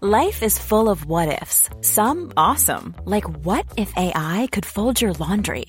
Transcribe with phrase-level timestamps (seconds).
[0.00, 1.70] Life is full of what ifs.
[1.82, 5.68] Some awesome, like what if AI could fold your laundry?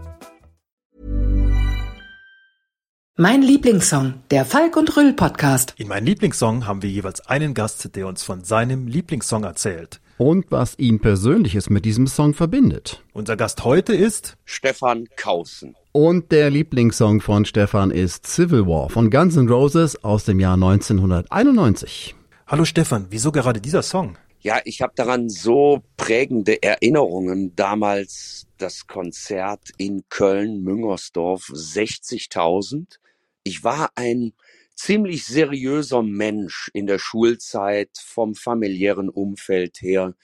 [3.23, 5.75] Mein Lieblingssong, der Falk und Rüll Podcast.
[5.77, 10.01] In meinem Lieblingssong haben wir jeweils einen Gast, der uns von seinem Lieblingssong erzählt.
[10.17, 13.03] Und was ihn persönliches mit diesem Song verbindet.
[13.13, 15.75] Unser Gast heute ist Stefan Kausen.
[15.91, 20.55] Und der Lieblingssong von Stefan ist Civil War von Guns N' Roses aus dem Jahr
[20.55, 22.15] 1991.
[22.47, 24.17] Hallo Stefan, wieso gerade dieser Song?
[24.39, 27.55] Ja, ich habe daran so prägende Erinnerungen.
[27.55, 32.97] Damals das Konzert in Köln, Müngersdorf, 60.000.
[33.43, 34.33] Ich war ein
[34.75, 40.15] ziemlich seriöser Mensch in der Schulzeit vom familiären Umfeld her.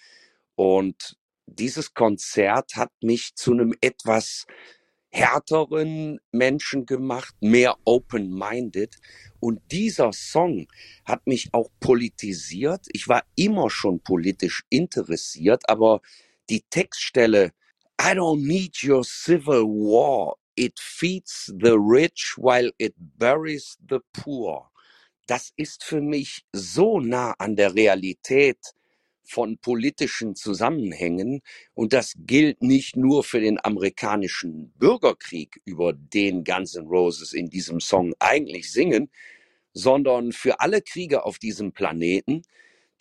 [0.55, 4.45] Und dieses Konzert hat mich zu einem etwas
[5.09, 8.97] härteren Menschen gemacht, mehr open-minded.
[9.39, 10.67] Und dieser Song
[11.05, 12.85] hat mich auch politisiert.
[12.93, 16.01] Ich war immer schon politisch interessiert, aber
[16.49, 17.51] die Textstelle
[17.99, 24.71] I don't need your civil war It feeds the rich while it buries the poor.
[25.27, 28.59] Das ist für mich so nah an der Realität
[29.25, 31.41] von politischen Zusammenhängen
[31.75, 37.49] und das gilt nicht nur für den amerikanischen Bürgerkrieg, über den Guns N' Roses in
[37.49, 39.11] diesem Song eigentlich singen,
[39.73, 42.43] sondern für alle Kriege auf diesem Planeten,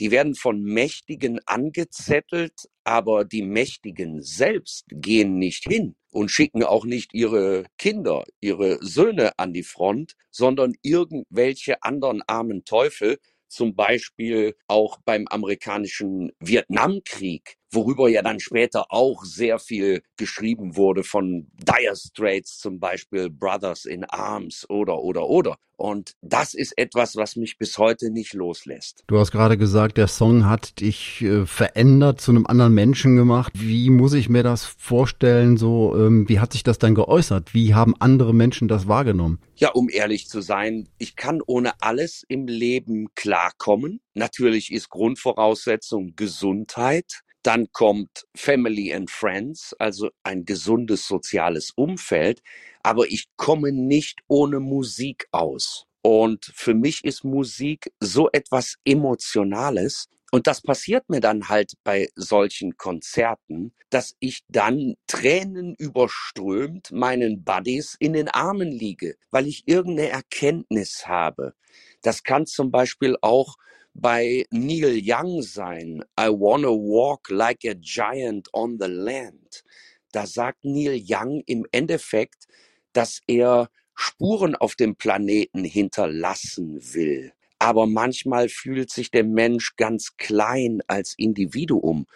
[0.00, 6.84] die werden von Mächtigen angezettelt, aber die Mächtigen selbst gehen nicht hin und schicken auch
[6.84, 13.18] nicht ihre Kinder, ihre Söhne an die Front, sondern irgendwelche anderen armen Teufel,
[13.48, 21.02] zum Beispiel auch beim amerikanischen Vietnamkrieg, worüber ja dann später auch sehr viel geschrieben wurde
[21.02, 25.56] von Dire Straits zum Beispiel, Brothers in Arms oder, oder, oder.
[25.76, 29.04] Und das ist etwas, was mich bis heute nicht loslässt.
[29.08, 33.52] Du hast gerade gesagt, der Song hat dich äh, verändert, zu einem anderen Menschen gemacht.
[33.54, 35.58] Wie muss ich mir das vorstellen?
[35.58, 37.52] So, ähm, wie hat sich das dann geäußert?
[37.52, 39.38] Wie haben andere Menschen das wahrgenommen?
[39.56, 44.00] Ja, um ehrlich zu sein, ich kann ohne alles im Leben klarkommen.
[44.14, 47.20] Natürlich ist Grundvoraussetzung Gesundheit.
[47.46, 52.42] Dann kommt Family and Friends, also ein gesundes soziales Umfeld.
[52.82, 55.84] Aber ich komme nicht ohne Musik aus.
[56.02, 60.08] Und für mich ist Musik so etwas Emotionales.
[60.32, 67.44] Und das passiert mir dann halt bei solchen Konzerten, dass ich dann Tränen überströmt meinen
[67.44, 71.54] Buddies in den Armen liege, weil ich irgendeine Erkenntnis habe.
[72.02, 73.54] Das kann zum Beispiel auch
[74.00, 79.64] bei Neil Young sein, I wanna walk like a giant on the land.
[80.12, 82.46] Da sagt Neil Young im Endeffekt,
[82.92, 87.32] dass er Spuren auf dem Planeten hinterlassen will.
[87.58, 92.06] Aber manchmal fühlt sich der Mensch ganz klein als Individuum.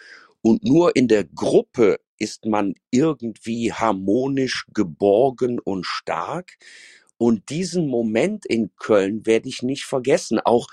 [0.43, 6.57] Und nur in der Gruppe ist man irgendwie harmonisch geborgen und stark.
[7.17, 10.39] Und diesen Moment in Köln werde ich nicht vergessen.
[10.39, 10.67] Auch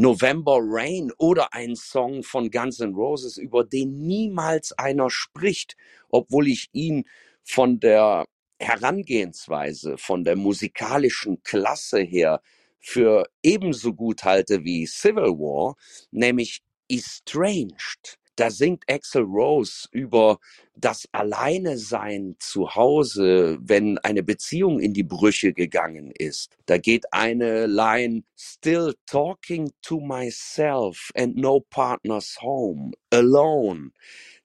[0.00, 5.76] November Rain oder ein Song von Guns N' Roses, über den niemals einer spricht,
[6.08, 7.04] obwohl ich ihn
[7.42, 8.26] von der
[8.60, 12.40] Herangehensweise, von der musikalischen Klasse her
[12.78, 15.74] für ebenso gut halte wie Civil War,
[16.12, 18.18] nämlich Estranged.
[18.38, 20.38] Da singt Axel Rose über
[20.76, 26.56] das Alleinesein zu Hause, wenn eine Beziehung in die Brüche gegangen ist.
[26.66, 33.90] Da geht eine Line, still talking to myself and no partners home, alone.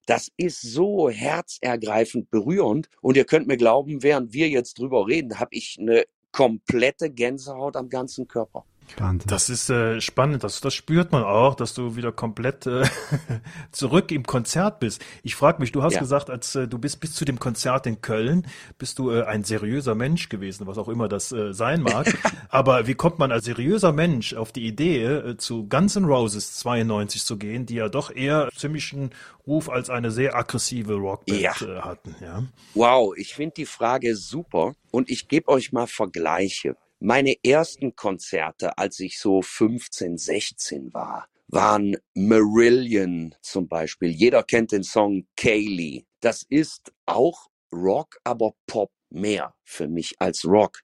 [0.07, 2.89] Das ist so herzergreifend berührend.
[3.01, 7.75] Und ihr könnt mir glauben, während wir jetzt drüber reden, habe ich eine komplette Gänsehaut
[7.75, 8.65] am ganzen Körper.
[8.97, 9.27] Wahnsinn.
[9.27, 12.83] Das ist äh, spannend, das, das spürt man auch, dass du wieder komplett äh,
[13.71, 15.03] zurück im Konzert bist.
[15.23, 15.99] Ich frage mich, du hast ja.
[15.99, 18.47] gesagt, als äh, du bist bis zu dem Konzert in Köln,
[18.77, 22.13] bist du äh, ein seriöser Mensch gewesen, was auch immer das äh, sein mag.
[22.49, 26.57] Aber wie kommt man als seriöser Mensch auf die Idee, äh, zu Guns N' Roses
[26.57, 29.11] 92 zu gehen, die ja doch eher ziemlichen
[29.45, 31.53] Ruf als eine sehr aggressive Rockband ja.
[31.61, 32.15] äh, hatten?
[32.21, 32.43] Ja?
[32.73, 36.75] Wow, ich finde die Frage super und ich gebe euch mal Vergleiche.
[37.05, 44.07] Meine ersten Konzerte, als ich so 15, 16 war, waren Marillion zum Beispiel.
[44.07, 46.05] Jeder kennt den Song Kaylee.
[46.21, 50.79] Das ist auch Rock, aber Pop mehr für mich als Rock.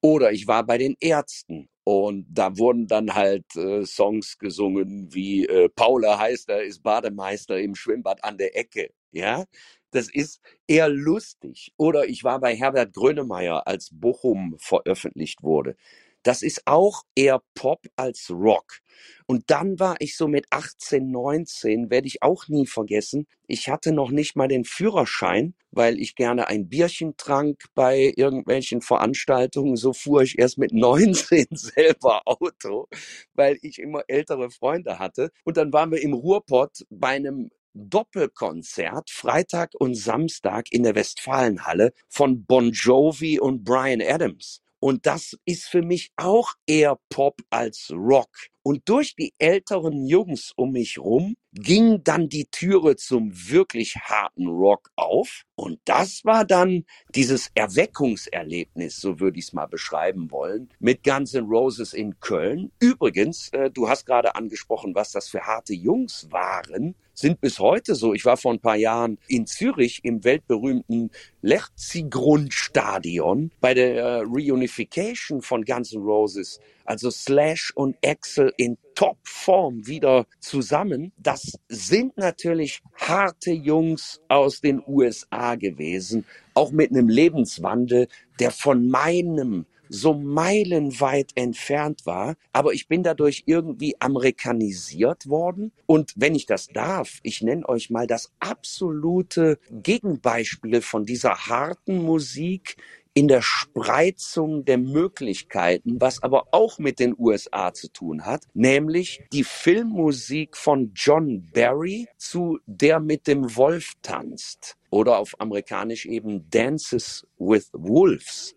[0.00, 5.46] Oder ich war bei den Ärzten und da wurden dann halt äh, Songs gesungen wie
[5.46, 8.90] äh, Paula heißt er ist Bademeister im Schwimmbad an der Ecke.
[9.12, 9.44] Ja,
[9.90, 11.72] das ist eher lustig.
[11.76, 15.76] Oder ich war bei Herbert Grönemeyer, als Bochum veröffentlicht wurde.
[16.22, 18.80] Das ist auch eher Pop als Rock.
[19.26, 23.26] Und dann war ich so mit 18, 19, werde ich auch nie vergessen.
[23.46, 28.82] Ich hatte noch nicht mal den Führerschein, weil ich gerne ein Bierchen trank bei irgendwelchen
[28.82, 29.76] Veranstaltungen.
[29.76, 32.88] So fuhr ich erst mit 19 selber Auto,
[33.32, 35.30] weil ich immer ältere Freunde hatte.
[35.44, 41.92] Und dann waren wir im Ruhrpott bei einem Doppelkonzert Freitag und Samstag in der Westfalenhalle
[42.08, 44.60] von Bon Jovi und Brian Adams.
[44.80, 48.30] Und das ist für mich auch eher Pop als Rock.
[48.62, 54.46] Und durch die älteren Jungs um mich rum ging dann die Türe zum wirklich harten
[54.46, 55.42] Rock auf.
[55.54, 56.84] Und das war dann
[57.14, 62.70] dieses Erweckungserlebnis, so würde ich es mal beschreiben wollen, mit Guns N' Roses in Köln.
[62.80, 67.94] Übrigens, äh, du hast gerade angesprochen, was das für harte Jungs waren, sind bis heute
[67.94, 68.14] so.
[68.14, 71.10] Ich war vor ein paar Jahren in Zürich im weltberühmten
[71.42, 79.86] Lerzigrund-Stadion bei der äh, Reunification von Guns N' Roses also Slash und Axel in Topform
[79.86, 81.12] wieder zusammen.
[81.18, 88.08] Das sind natürlich harte Jungs aus den USA gewesen, auch mit einem Lebenswandel,
[88.40, 95.72] der von meinem so meilenweit entfernt war, aber ich bin dadurch irgendwie amerikanisiert worden.
[95.86, 102.02] Und wenn ich das darf, ich nenne euch mal das absolute Gegenbeispiel von dieser harten
[102.02, 102.76] Musik,
[103.12, 109.20] in der Spreizung der Möglichkeiten, was aber auch mit den USA zu tun hat, nämlich
[109.32, 116.48] die Filmmusik von John Barry zu Der mit dem Wolf tanzt oder auf amerikanisch eben
[116.50, 118.54] Dances with Wolves.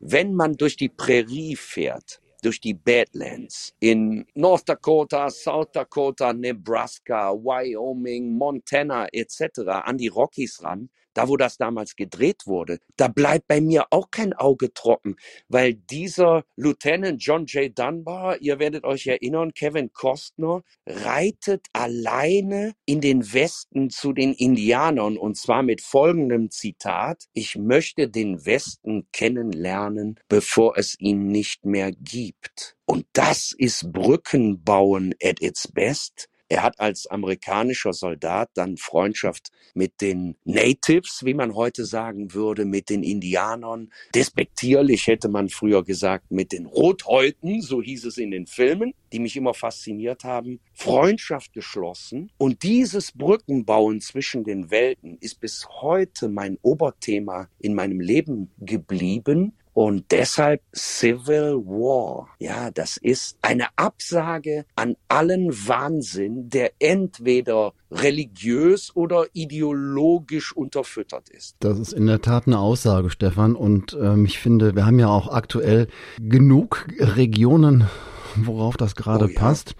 [0.00, 7.32] Wenn man durch die Prärie fährt, durch die Badlands in North Dakota, South Dakota, Nebraska,
[7.32, 9.60] Wyoming, Montana etc.
[9.84, 14.12] an die Rockies ran, da wo das damals gedreht wurde, da bleibt bei mir auch
[14.12, 15.16] kein Auge trocken,
[15.48, 17.76] weil dieser Lieutenant John J.
[17.76, 25.18] Dunbar, ihr werdet euch erinnern, Kevin Costner, reitet alleine in den Westen zu den Indianern
[25.18, 31.90] und zwar mit folgendem Zitat, ich möchte den Westen kennenlernen, bevor es ihn nicht mehr
[31.90, 32.76] gibt.
[32.86, 36.28] Und das ist Brückenbauen at its best.
[36.50, 42.64] Er hat als amerikanischer Soldat dann Freundschaft mit den Natives, wie man heute sagen würde,
[42.64, 43.92] mit den Indianern.
[44.14, 49.18] Despektierlich hätte man früher gesagt, mit den Rothäuten, so hieß es in den Filmen, die
[49.18, 50.60] mich immer fasziniert haben.
[50.72, 52.30] Freundschaft geschlossen.
[52.38, 59.52] Und dieses Brückenbauen zwischen den Welten ist bis heute mein Oberthema in meinem Leben geblieben.
[59.78, 62.30] Und deshalb Civil War.
[62.40, 71.54] Ja, das ist eine Absage an allen Wahnsinn, der entweder religiös oder ideologisch unterfüttert ist.
[71.60, 73.54] Das ist in der Tat eine Aussage, Stefan.
[73.54, 75.86] Und ähm, ich finde, wir haben ja auch aktuell
[76.18, 77.88] genug Regionen,
[78.34, 79.38] worauf das gerade oh, ja.
[79.38, 79.76] passt.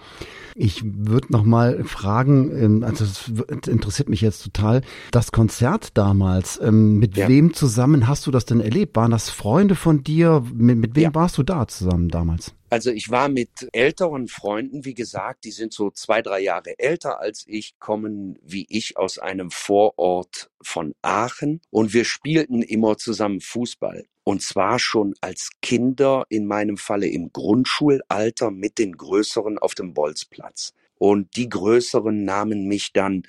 [0.61, 6.61] Ich würde noch mal fragen, ähm, also das interessiert mich jetzt total, das Konzert damals,
[6.61, 7.29] ähm, mit ja.
[7.29, 8.97] wem zusammen hast du das denn erlebt?
[8.97, 10.43] Waren das Freunde von dir?
[10.53, 11.15] Mit, mit wem ja.
[11.15, 12.55] warst du da zusammen damals?
[12.71, 17.21] Also ich war mit älteren Freunden, wie gesagt, die sind so zwei, drei Jahre älter
[17.21, 23.41] als ich, kommen wie ich aus einem Vorort von Aachen und wir spielten immer zusammen
[23.41, 24.05] Fußball.
[24.25, 29.95] Und zwar schon als Kinder, in meinem Falle im Grundschulalter, mit den Größeren auf dem
[29.95, 30.75] Bolzplatz.
[30.99, 33.23] Und die Größeren nahmen mich dann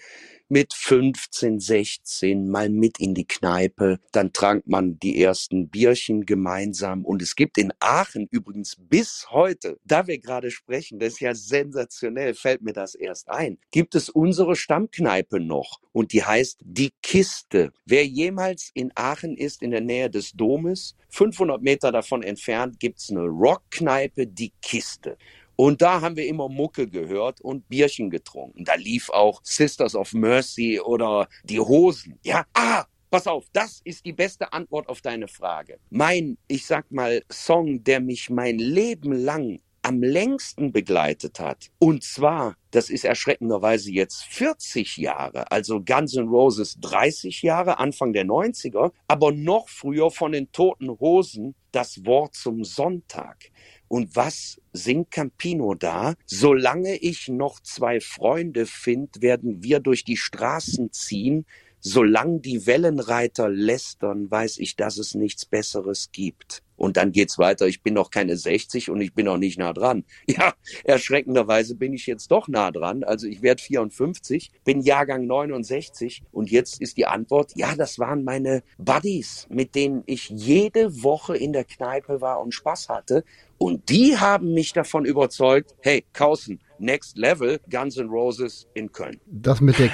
[0.50, 4.00] mit 15, 16 mal mit in die Kneipe.
[4.12, 7.06] Dann trank man die ersten Bierchen gemeinsam.
[7.06, 11.36] Und es gibt in Aachen übrigens bis heute, da wir gerade sprechen, das ist ja
[11.36, 15.80] sensationell, fällt mir das erst ein, gibt es unsere Stammkneipe noch.
[15.92, 17.72] Und die heißt Die Kiste.
[17.86, 23.10] Wer jemals in Aachen ist, in der Nähe des Domes, 500 Meter davon entfernt, gibt's
[23.10, 25.18] eine Rockkneipe, Die Kiste.
[25.60, 28.64] Und da haben wir immer Mucke gehört und Bierchen getrunken.
[28.64, 32.18] Da lief auch Sisters of Mercy oder die Hosen.
[32.24, 35.80] Ja, ah, Pass auf, das ist die beste Antwort auf deine Frage.
[35.90, 41.72] Mein, ich sag mal, Song, der mich mein Leben lang am längsten begleitet hat.
[41.80, 48.14] Und zwar, das ist erschreckenderweise jetzt 40 Jahre, also Guns N' Roses 30 Jahre, Anfang
[48.14, 53.50] der 90er, aber noch früher von den Toten Hosen das Wort zum Sonntag.
[53.88, 56.14] Und was singt Campino da?
[56.28, 61.48] Solange ich noch zwei Freunde finde, werden wir durch die Straßen ziehen.
[61.80, 66.62] Solange die Wellenreiter lästern, weiß ich, dass es nichts Besseres gibt.
[66.80, 67.68] Und dann geht's weiter.
[67.68, 70.06] Ich bin noch keine 60 und ich bin noch nicht nah dran.
[70.30, 73.04] Ja, erschreckenderweise bin ich jetzt doch nah dran.
[73.04, 78.24] Also ich werde 54, bin Jahrgang 69 und jetzt ist die Antwort, ja, das waren
[78.24, 83.24] meine Buddies, mit denen ich jede Woche in der Kneipe war und Spaß hatte.
[83.58, 89.20] Und die haben mich davon überzeugt, hey, Kausen, Next Level, Guns N' Roses in Köln.
[89.26, 89.90] Das mit der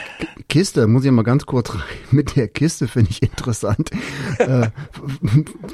[0.47, 1.81] Kiste, muss ich mal ganz kurz rein.
[2.11, 3.89] Mit der Kiste finde ich interessant.
[4.39, 4.69] äh,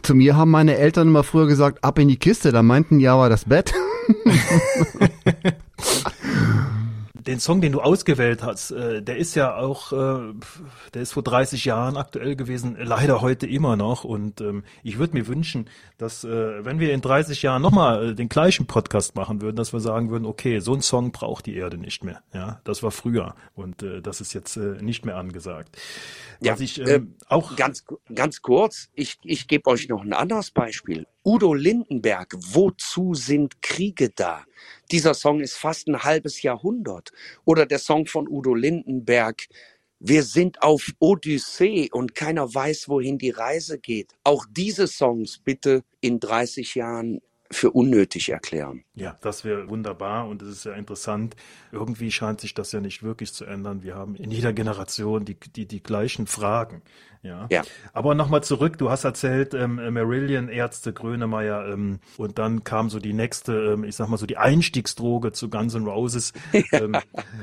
[0.02, 3.14] zu mir haben meine Eltern immer früher gesagt, ab in die Kiste, da meinten ja
[3.14, 3.74] aber das Bett.
[7.28, 10.34] den Song, den du ausgewählt hast, äh, der ist ja auch, äh,
[10.94, 14.04] der ist vor 30 Jahren aktuell gewesen, leider heute immer noch.
[14.04, 18.16] Und ähm, ich würde mir wünschen, dass, äh, wenn wir in 30 Jahren nochmal äh,
[18.16, 21.56] den gleichen Podcast machen würden, dass wir sagen würden, okay, so ein Song braucht die
[21.56, 22.22] Erde nicht mehr.
[22.34, 25.78] Ja, das war früher und äh, das ist jetzt äh, nicht mehr angesagt.
[26.40, 30.14] Was ja, ich äh, ähm, auch ganz ganz kurz, ich ich gebe euch noch ein
[30.14, 31.06] anderes Beispiel.
[31.24, 34.44] Udo Lindenberg, wozu sind Kriege da?
[34.92, 37.12] Dieser Song ist fast ein halbes Jahrhundert.
[37.46, 39.44] Oder der Song von Udo Lindenberg,
[40.00, 44.16] wir sind auf Odyssee und keiner weiß, wohin die Reise geht.
[44.24, 48.84] Auch diese Songs bitte in 30 Jahren für unnötig erklären.
[48.94, 51.38] Ja, das wäre wunderbar und es ist ja interessant.
[51.72, 53.84] Irgendwie scheint sich das ja nicht wirklich zu ändern.
[53.84, 56.82] Wir haben in jeder Generation die, die, die gleichen Fragen.
[57.24, 57.46] Ja.
[57.52, 57.62] ja.
[57.94, 63.00] Aber nochmal zurück, du hast erzählt, ähm, Marillion, Ärzte, Grönemeyer ähm, und dann kam so
[63.00, 66.34] die nächste, ähm, ich sag mal so die Einstiegsdroge zu Guns N' Roses,
[66.72, 66.98] ähm,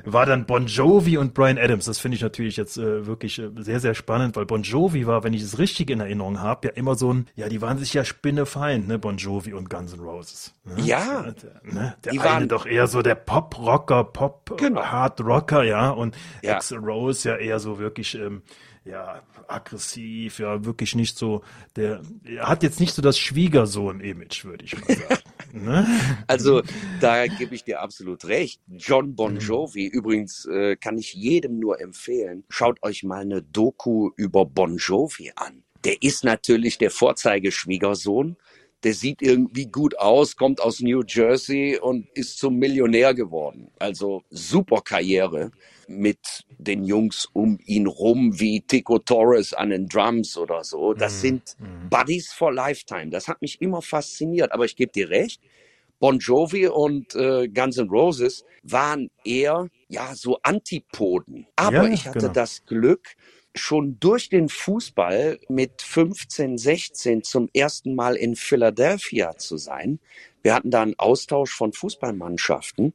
[0.04, 1.84] war dann Bon Jovi und Brian Adams.
[1.84, 5.22] Das finde ich natürlich jetzt äh, wirklich äh, sehr, sehr spannend, weil Bon Jovi war,
[5.22, 7.94] wenn ich es richtig in Erinnerung habe, ja immer so ein, ja, die waren sich
[7.94, 10.54] ja spinnefeind, ne, Bon Jovi und Guns N' Roses.
[10.64, 10.82] Ne?
[10.82, 11.32] Ja.
[11.64, 11.96] Der, ne?
[12.04, 15.68] der die eine waren doch eher so der Pop-Rocker, Pop-Hard-Rocker, genau.
[15.68, 16.56] ja, und ja.
[16.56, 18.42] Axel Rose ja eher so wirklich, ähm,
[18.84, 21.42] ja, aggressiv, ja, wirklich nicht so,
[21.76, 25.22] der, er hat jetzt nicht so das Schwiegersohn-Image, würde ich mal sagen.
[25.52, 25.86] ne?
[26.26, 26.62] Also,
[27.00, 28.60] da gebe ich dir absolut recht.
[28.68, 29.40] John Bon mhm.
[29.40, 29.98] Jovi, mhm.
[29.98, 35.32] übrigens, äh, kann ich jedem nur empfehlen, schaut euch mal eine Doku über Bon Jovi
[35.36, 35.64] an.
[35.84, 38.36] Der ist natürlich der Vorzeigeschwiegersohn
[38.84, 43.70] der sieht irgendwie gut aus, kommt aus New Jersey und ist zum Millionär geworden.
[43.78, 45.50] Also super Karriere
[45.88, 50.94] mit den Jungs um ihn rum, wie Tico Torres an den Drums oder so.
[50.94, 51.20] Das mhm.
[51.20, 51.88] sind mhm.
[51.88, 53.10] Buddies for Lifetime.
[53.10, 54.52] Das hat mich immer fasziniert.
[54.52, 55.40] Aber ich gebe dir recht,
[55.98, 61.46] Bon Jovi und äh, Guns N' Roses waren eher ja so Antipoden.
[61.56, 62.32] Aber ja, ich hatte genau.
[62.32, 63.16] das Glück,
[63.58, 69.98] schon durch den Fußball mit 15, 16 zum ersten Mal in Philadelphia zu sein.
[70.42, 72.94] Wir hatten da einen Austausch von Fußballmannschaften.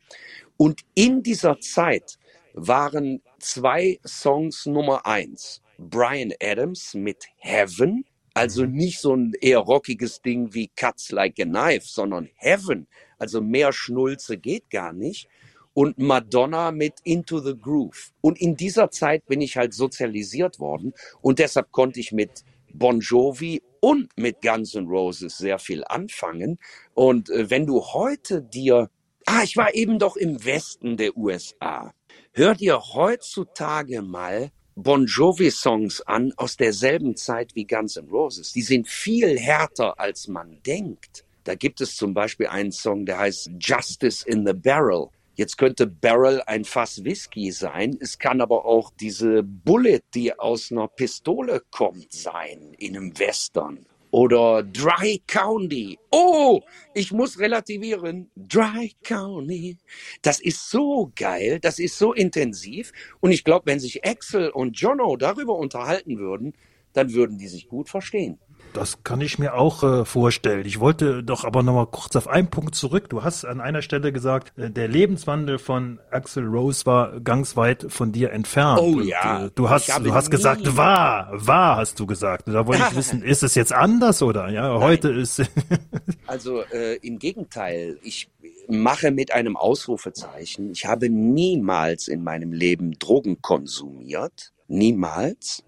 [0.58, 2.18] Und in dieser Zeit
[2.54, 5.62] waren zwei Songs Nummer eins.
[5.78, 8.74] Brian Adams mit Heaven, also mhm.
[8.74, 12.88] nicht so ein eher rockiges Ding wie Cuts Like a Knife, sondern Heaven,
[13.20, 15.28] also mehr Schnulze geht gar nicht.
[15.74, 18.12] Und Madonna mit Into the Groove.
[18.22, 23.00] Und in dieser Zeit bin ich halt sozialisiert worden und deshalb konnte ich mit Bon
[23.00, 26.58] Jovi und mit Guns N' Roses sehr viel anfangen.
[26.94, 28.90] Und äh, wenn du heute dir,
[29.26, 31.94] ah, ich war eben doch im Westen der USA.
[32.34, 38.54] Hör dir heutzutage mal Bon Jovi Songs an aus derselben Zeit wie Guns N' Roses.
[38.54, 41.26] Die sind viel härter, als man denkt.
[41.44, 45.10] Da gibt es zum Beispiel einen Song, der heißt Justice in the Barrel.
[45.36, 47.98] Jetzt könnte Barrel ein Fass Whisky sein.
[48.00, 53.86] Es kann aber auch diese Bullet, die aus einer Pistole kommt, sein in einem Western
[54.14, 55.98] oder Dry County.
[56.12, 56.62] Oh,
[56.94, 58.30] ich muss relativieren.
[58.36, 59.78] Dry County.
[60.22, 62.92] Das ist so geil, das ist so intensiv.
[63.20, 66.54] Und ich glaube, wenn sich Axel und Jono darüber unterhalten würden,
[66.94, 68.38] dann würden die sich gut verstehen.
[68.74, 70.66] Das kann ich mir auch äh, vorstellen.
[70.66, 73.08] Ich wollte doch aber noch mal kurz auf einen Punkt zurück.
[73.08, 77.86] Du hast an einer Stelle gesagt, äh, der Lebenswandel von Axel Rose war ganz weit
[77.90, 78.80] von dir entfernt.
[78.82, 79.38] Oh ja.
[79.38, 82.48] Und, äh, du hast, du hast gesagt, war, war, hast du gesagt.
[82.48, 84.50] Da wollte ich wissen, ist es jetzt anders oder?
[84.50, 84.82] Ja, Nein.
[84.82, 85.44] heute ist.
[86.28, 88.00] also äh, im Gegenteil.
[88.02, 88.28] Ich
[88.68, 90.72] mache mit einem Ausrufezeichen.
[90.72, 94.52] Ich habe niemals in meinem Leben Drogen konsumiert.
[94.68, 95.64] Niemals.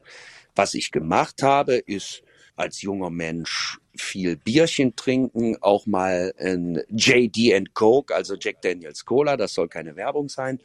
[0.56, 2.24] Was ich gemacht habe, ist
[2.56, 9.38] als junger Mensch viel Bierchen trinken, auch mal ein JD Coke, also Jack Daniels Cola,
[9.38, 10.60] das soll keine Werbung sein.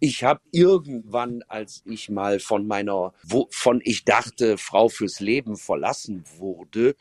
[0.00, 3.12] Ich habe irgendwann, als ich mal von meiner,
[3.50, 6.96] von ich dachte, Frau fürs Leben verlassen wurde,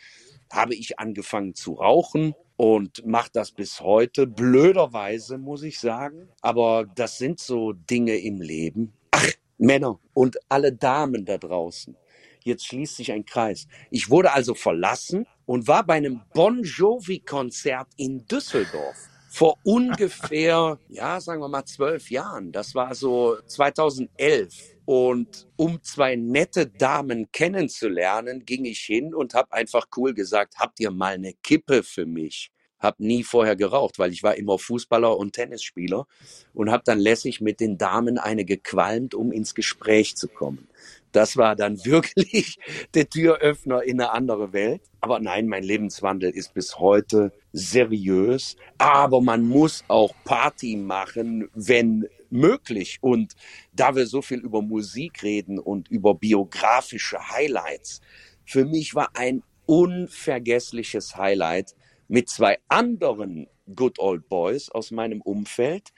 [0.51, 4.27] habe ich angefangen zu rauchen und mache das bis heute.
[4.27, 6.29] Blöderweise, muss ich sagen.
[6.41, 8.93] Aber das sind so Dinge im Leben.
[9.09, 11.95] Ach, Männer und alle Damen da draußen.
[12.43, 13.67] Jetzt schließt sich ein Kreis.
[13.89, 21.19] Ich wurde also verlassen und war bei einem Bon Jovi-Konzert in Düsseldorf vor ungefähr, ja,
[21.21, 22.51] sagen wir mal zwölf Jahren.
[22.51, 24.75] Das war so 2011.
[24.85, 30.79] Und um zwei nette Damen kennenzulernen, ging ich hin und habe einfach cool gesagt, habt
[30.81, 32.51] ihr mal eine Kippe für mich?
[32.77, 36.07] Hab nie vorher geraucht, weil ich war immer Fußballer und Tennisspieler
[36.53, 40.67] und habe dann lässig mit den Damen eine gequalmt, um ins Gespräch zu kommen.
[41.11, 42.57] Das war dann wirklich
[42.93, 44.81] der Türöffner in eine andere Welt.
[44.99, 48.55] Aber nein, mein Lebenswandel ist bis heute seriös.
[48.77, 52.97] Aber man muss auch Party machen, wenn möglich.
[53.01, 53.33] Und
[53.73, 58.01] da wir so viel über Musik reden und über biografische Highlights,
[58.45, 61.75] für mich war ein unvergessliches Highlight
[62.07, 65.89] mit zwei anderen Good Old Boys aus meinem Umfeld,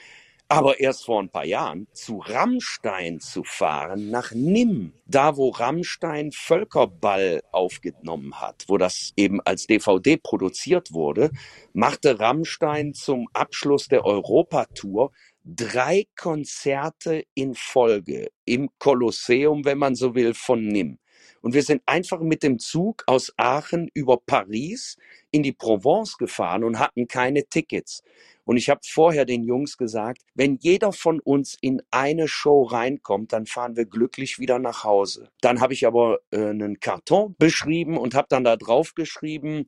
[0.53, 6.31] aber erst vor ein paar Jahren zu Rammstein zu fahren, nach Nimm, da wo Rammstein
[6.31, 11.31] Völkerball aufgenommen hat, wo das eben als DVD produziert wurde,
[11.73, 15.11] machte Rammstein zum Abschluss der Europatour
[15.43, 20.99] drei Konzerte in Folge im Kolosseum, wenn man so will, von Nimm.
[21.41, 24.97] Und wir sind einfach mit dem Zug aus Aachen über Paris
[25.31, 28.03] in die Provence gefahren und hatten keine Tickets.
[28.45, 33.31] Und ich habe vorher den Jungs gesagt, wenn jeder von uns in eine Show reinkommt,
[33.31, 35.29] dann fahren wir glücklich wieder nach Hause.
[35.41, 39.67] Dann habe ich aber äh, einen Karton beschrieben und habe dann da drauf geschrieben,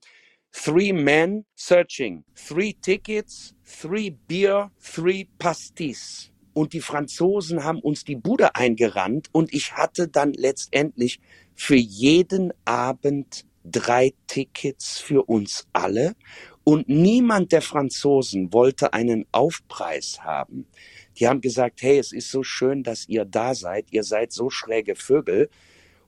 [0.58, 6.32] Three men searching, three tickets, three beer, three pastis.
[6.54, 11.20] Und die Franzosen haben uns die Bude eingerannt und ich hatte dann letztendlich
[11.56, 16.16] für jeden Abend drei Tickets für uns alle
[16.64, 20.66] und niemand der Franzosen wollte einen Aufpreis haben.
[21.18, 23.86] Die haben gesagt, hey, es ist so schön, dass ihr da seid.
[23.92, 25.50] Ihr seid so schräge Vögel.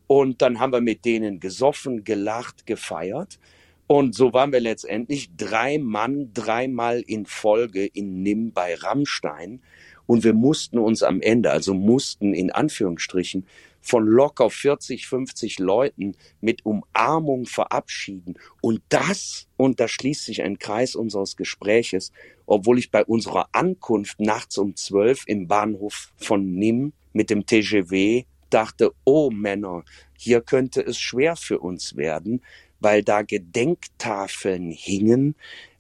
[0.08, 3.40] Und dann haben wir mit denen gesoffen, gelacht, gefeiert.
[3.86, 9.62] Und so waren wir letztendlich drei Mann, dreimal in Folge in Nimm bei Rammstein.
[10.08, 13.46] Und wir mussten uns am Ende, also mussten in Anführungsstrichen,
[13.88, 18.38] von locker 40, 50 Leuten mit Umarmung verabschieden.
[18.62, 22.12] Und das, und da schließt sich ein Kreis unseres Gespräches,
[22.46, 28.26] obwohl ich bei unserer Ankunft nachts um 12 im Bahnhof von Nîmes mit dem TGV
[28.50, 29.84] dachte, oh Männer,
[30.18, 32.42] hier könnte es schwer für uns werden,
[32.80, 35.36] weil da Gedenktafeln hingen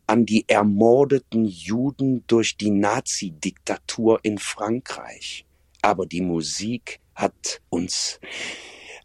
[0.08, 5.46] an die ermordeten Juden durch die Nazi-Diktatur in Frankreich.
[5.82, 8.20] Aber die Musik hat uns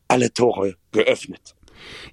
[0.07, 1.55] alle Tore geöffnet.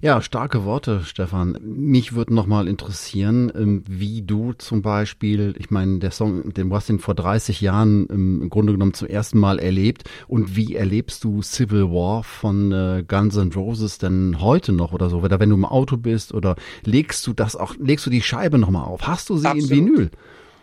[0.00, 1.56] Ja, starke Worte, Stefan.
[1.62, 6.88] Mich würde nochmal interessieren, ähm, wie du zum Beispiel, ich meine, der Song, den hast
[6.88, 10.04] du vor 30 Jahren im Grunde genommen zum ersten Mal erlebt.
[10.26, 15.10] Und wie erlebst du Civil War von äh, Guns N' Roses denn heute noch oder
[15.10, 15.18] so?
[15.18, 18.58] Oder wenn du im Auto bist oder legst du das auch, legst du die Scheibe
[18.58, 19.06] nochmal auf?
[19.06, 19.70] Hast du sie Absolut.
[19.70, 20.10] in Vinyl?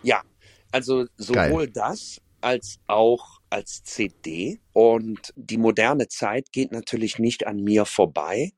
[0.02, 0.20] Ja,
[0.72, 1.70] also sowohl Geil.
[1.72, 4.60] das als auch als CD.
[4.72, 8.52] Und die moderne Zeit geht natürlich nicht an mir vorbei.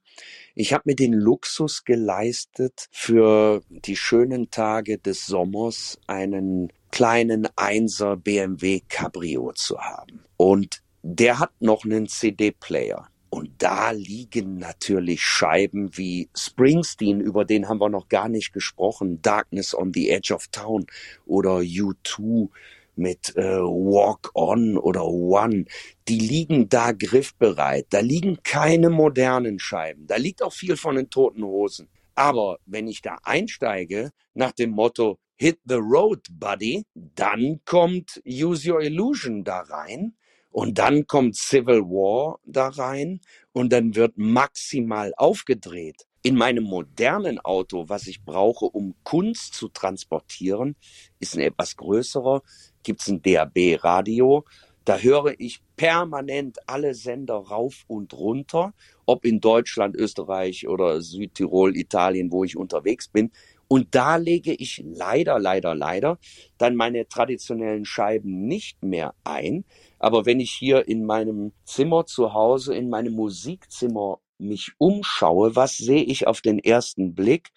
[0.54, 8.16] Ich habe mir den Luxus geleistet, für die schönen Tage des Sommers einen kleinen Einser
[8.16, 10.24] BMW Cabrio zu haben.
[10.36, 13.08] Und der hat noch einen CD-Player.
[13.30, 19.22] Und da liegen natürlich Scheiben wie Springsteen, über den haben wir noch gar nicht gesprochen,
[19.22, 20.84] Darkness on the Edge of Town
[21.26, 22.48] oder U2
[22.96, 25.64] mit äh, Walk On oder One,
[26.08, 27.86] die liegen da griffbereit.
[27.90, 30.06] Da liegen keine modernen Scheiben.
[30.06, 31.88] Da liegt auch viel von den toten Hosen.
[32.14, 38.70] Aber wenn ich da einsteige nach dem Motto Hit the Road, Buddy, dann kommt Use
[38.70, 40.14] Your Illusion da rein
[40.50, 43.20] und dann kommt Civil War da rein
[43.52, 46.06] und dann wird maximal aufgedreht.
[46.22, 50.76] In meinem modernen Auto, was ich brauche, um Kunst zu transportieren,
[51.18, 52.42] ist ein etwas größerer,
[52.82, 54.44] gibt's ein DAB-Radio.
[54.84, 58.72] Da höre ich permanent alle Sender rauf und runter,
[59.06, 63.30] ob in Deutschland, Österreich oder Südtirol, Italien, wo ich unterwegs bin.
[63.68, 66.18] Und da lege ich leider, leider, leider
[66.58, 69.64] dann meine traditionellen Scheiben nicht mehr ein.
[70.00, 75.76] Aber wenn ich hier in meinem Zimmer zu Hause, in meinem Musikzimmer mich umschaue, was
[75.76, 77.50] sehe ich auf den ersten Blick?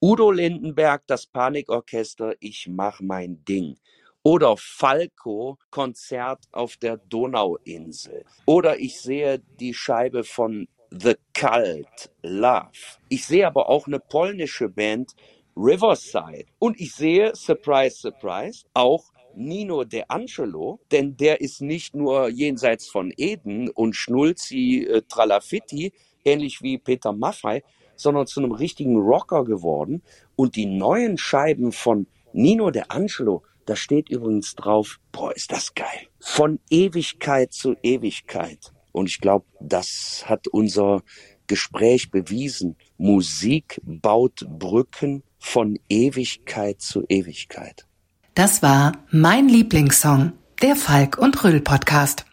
[0.00, 3.76] Udo Lindenberg, das Panikorchester, ich mach mein Ding.
[4.24, 8.24] Oder Falco, Konzert auf der Donauinsel.
[8.46, 12.70] Oder ich sehe die Scheibe von The Cult, Love.
[13.08, 15.14] Ich sehe aber auch eine polnische Band,
[15.56, 16.46] Riverside.
[16.60, 22.86] Und ich sehe, surprise, surprise, auch Nino De Angelo, denn der ist nicht nur jenseits
[22.88, 25.92] von Eden und Schnulzi äh, Tralafitti,
[26.24, 27.64] ähnlich wie Peter Maffei,
[27.96, 30.02] sondern zu einem richtigen Rocker geworden.
[30.36, 35.74] Und die neuen Scheiben von Nino De Angelo, da steht übrigens drauf, boah, ist das
[35.74, 36.08] geil.
[36.20, 38.72] Von Ewigkeit zu Ewigkeit.
[38.92, 41.02] Und ich glaube, das hat unser
[41.46, 42.76] Gespräch bewiesen.
[42.98, 47.86] Musik baut Brücken von Ewigkeit zu Ewigkeit.
[48.34, 52.24] Das war mein Lieblingssong, der Falk und Röll Podcast.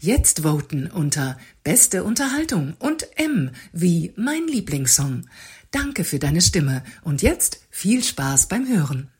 [0.00, 5.26] Jetzt voten unter Beste Unterhaltung und M wie mein Lieblingssong.
[5.70, 9.10] Danke für deine Stimme und jetzt viel Spaß beim Hören.